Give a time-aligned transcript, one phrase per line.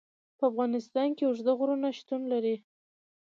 [0.37, 2.55] په افغانستان کې اوږده غرونه شتون لري.